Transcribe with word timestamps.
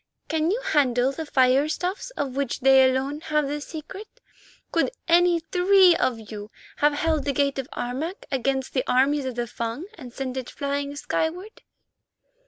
Can 0.29 0.49
you 0.49 0.59
handle 0.61 1.11
the 1.11 1.27
firestuffs 1.27 2.09
of 2.17 2.35
which 2.35 2.61
they 2.61 2.89
alone 2.89 3.19
have 3.21 3.47
the 3.47 3.61
secret? 3.61 4.07
Could 4.71 4.89
any 5.07 5.39
three 5.41 5.95
of 5.95 6.31
you 6.31 6.49
have 6.77 6.93
held 6.93 7.23
the 7.23 7.33
gate 7.33 7.59
of 7.59 7.67
Harmac 7.71 8.25
against 8.31 8.73
the 8.73 8.83
armies 8.91 9.25
of 9.25 9.35
the 9.35 9.45
Fung 9.45 9.85
and 9.99 10.11
sent 10.11 10.37
it 10.37 10.49
flying 10.49 10.95
skyward?" 10.95 11.61